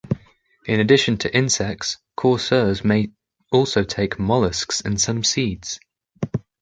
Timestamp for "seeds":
5.23-5.79